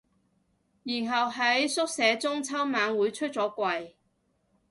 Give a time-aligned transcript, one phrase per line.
[0.81, 3.91] 然後喺宿舍中秋晚會出咗櫃